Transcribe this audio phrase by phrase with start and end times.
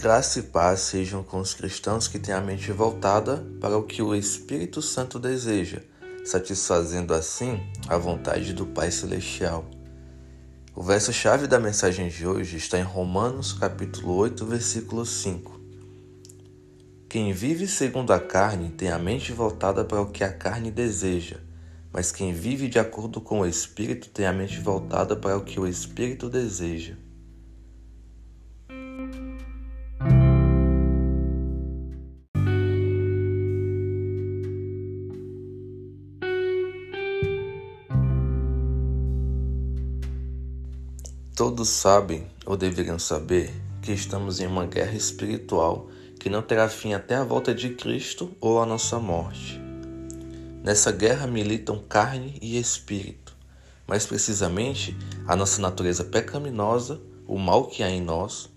[0.00, 4.00] Graça e paz sejam com os cristãos que têm a mente voltada para o que
[4.00, 5.82] o Espírito Santo deseja,
[6.24, 9.68] satisfazendo assim a vontade do Pai Celestial.
[10.72, 15.60] O verso-chave da mensagem de hoje está em Romanos, capítulo 8, versículo 5.
[17.08, 21.38] Quem vive segundo a carne tem a mente voltada para o que a carne deseja,
[21.92, 25.58] mas quem vive de acordo com o Espírito tem a mente voltada para o que
[25.58, 26.94] o Espírito deseja.
[41.38, 45.88] Todos sabem, ou deveriam saber, que estamos em uma guerra espiritual
[46.18, 49.60] que não terá fim até a volta de Cristo ou a nossa morte.
[50.64, 53.36] Nessa guerra militam carne e espírito,
[53.86, 54.96] mais precisamente
[55.28, 58.50] a nossa natureza pecaminosa, o mal que há em nós,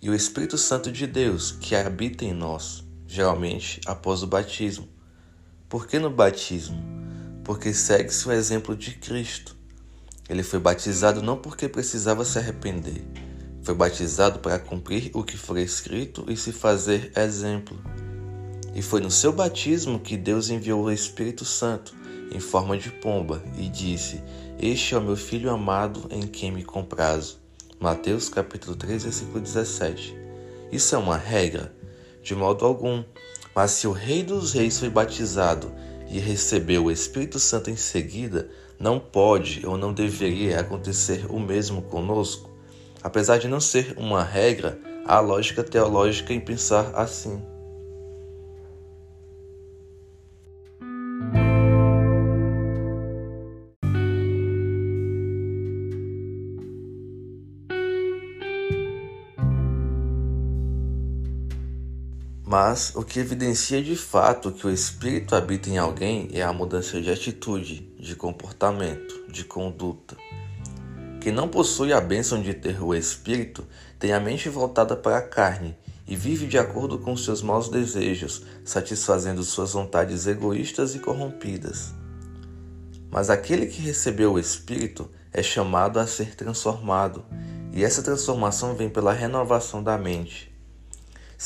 [0.00, 4.88] e o Espírito Santo de Deus que habita em nós, geralmente após o batismo.
[5.68, 6.82] Por que no batismo?
[7.44, 9.54] Porque segue-se o exemplo de Cristo
[10.28, 13.04] ele foi batizado não porque precisava se arrepender,
[13.64, 17.78] foi batizado para cumprir o que foi escrito e se fazer exemplo.
[18.74, 21.94] E foi no seu batismo que Deus enviou o Espírito Santo
[22.30, 24.22] em forma de pomba e disse:
[24.60, 27.38] Este é o meu filho amado em quem me comprazo.
[27.80, 30.14] Mateus capítulo 3, versículo 17.
[30.70, 31.74] Isso é uma regra?
[32.22, 33.02] De modo algum.
[33.54, 35.72] Mas se o Rei dos Reis foi batizado
[36.10, 41.82] e recebeu o Espírito Santo em seguida, não pode ou não deveria acontecer o mesmo
[41.82, 42.50] conosco?
[43.02, 47.53] Apesar de não ser uma regra, há lógica teológica em pensar assim.
[62.56, 67.00] Mas o que evidencia de fato que o espírito habita em alguém é a mudança
[67.00, 70.16] de atitude, de comportamento, de conduta.
[71.20, 73.66] Quem não possui a bênção de ter o espírito
[73.98, 75.76] tem a mente voltada para a carne
[76.06, 81.92] e vive de acordo com seus maus desejos, satisfazendo suas vontades egoístas e corrompidas.
[83.10, 87.24] Mas aquele que recebeu o espírito é chamado a ser transformado,
[87.72, 90.53] e essa transformação vem pela renovação da mente.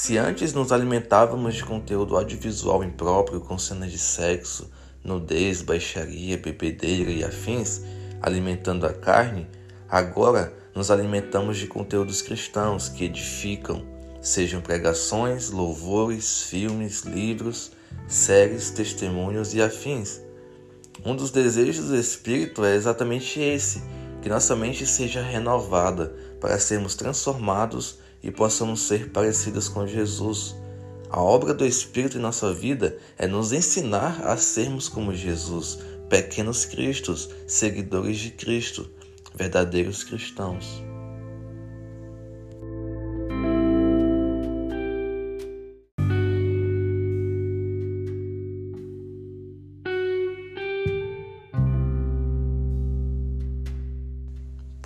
[0.00, 4.70] Se antes nos alimentávamos de conteúdo audiovisual impróprio com cenas de sexo,
[5.02, 7.82] nudez, baixaria, bebedeira e afins,
[8.22, 9.48] alimentando a carne,
[9.88, 13.84] agora nos alimentamos de conteúdos cristãos que edificam,
[14.22, 17.72] sejam pregações, louvores, filmes, livros,
[18.06, 20.20] séries, testemunhos e afins.
[21.04, 23.82] Um dos desejos do Espírito é exatamente esse:
[24.22, 30.54] que nossa mente seja renovada para sermos transformados e possamos ser parecidas com Jesus.
[31.10, 36.64] A obra do Espírito em nossa vida é nos ensinar a sermos como Jesus, pequenos
[36.64, 38.90] cristos, seguidores de Cristo,
[39.34, 40.82] verdadeiros cristãos.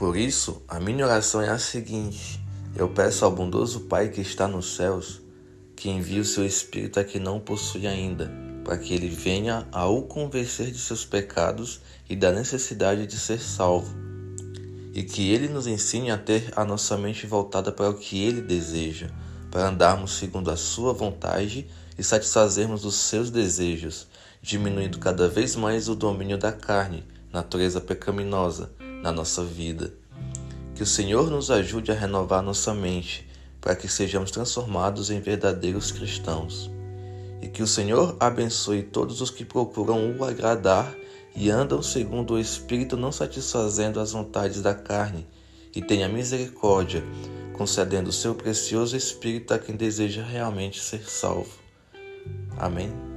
[0.02, 2.40] Por isso, a minha oração é a seguinte:
[2.74, 5.20] eu peço ao bondoso Pai que está nos céus
[5.76, 8.30] que envie o seu Espírito a que não possui ainda,
[8.64, 13.40] para que ele venha a o convencer de seus pecados e da necessidade de ser
[13.40, 13.92] salvo,
[14.94, 18.40] e que ele nos ensine a ter a nossa mente voltada para o que ele
[18.40, 19.10] deseja,
[19.50, 21.66] para andarmos segundo a sua vontade
[21.98, 24.06] e satisfazermos os seus desejos,
[24.40, 28.70] diminuindo cada vez mais o domínio da carne, natureza pecaminosa,
[29.02, 30.01] na nossa vida.
[30.74, 33.28] Que o Senhor nos ajude a renovar nossa mente,
[33.60, 36.70] para que sejamos transformados em verdadeiros cristãos.
[37.40, 40.94] E que o Senhor abençoe todos os que procuram o agradar
[41.34, 45.26] e andam segundo o Espírito, não satisfazendo as vontades da carne,
[45.74, 47.02] e tenha misericórdia,
[47.54, 51.52] concedendo o seu precioso Espírito a quem deseja realmente ser salvo.
[52.58, 53.11] Amém.